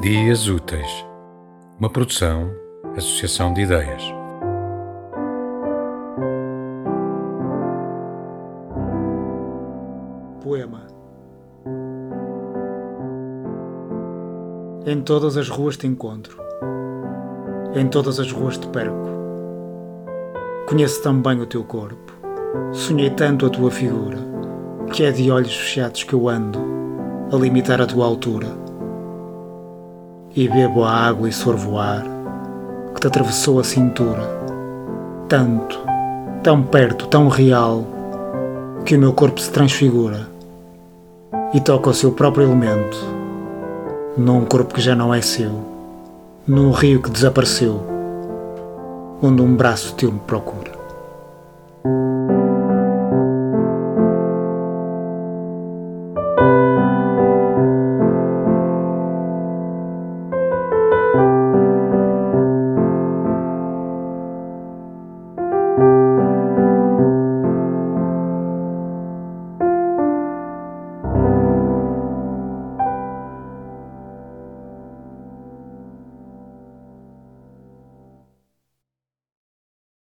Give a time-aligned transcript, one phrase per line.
[0.00, 1.04] Dias Úteis,
[1.78, 2.50] uma produção,
[2.96, 4.02] associação de ideias.
[10.42, 10.86] Poema.
[14.86, 16.38] Em todas as ruas te encontro,
[17.74, 19.06] em todas as ruas te perco.
[20.66, 22.10] Conheço tão bem o teu corpo,
[22.72, 24.16] sonhei tanto a tua figura,
[24.94, 26.58] que é de olhos fechados que eu ando
[27.30, 28.69] a limitar a tua altura
[30.34, 32.04] e bebo a água e sorvo o ar
[32.94, 34.22] que te atravessou a cintura.
[35.28, 35.78] Tanto,
[36.42, 37.84] tão perto, tão real,
[38.84, 40.28] que o meu corpo se transfigura
[41.52, 42.98] e toca o seu próprio elemento,
[44.16, 45.52] num corpo que já não é seu,
[46.46, 47.80] num rio que desapareceu,
[49.22, 50.79] onde um braço teu me procura.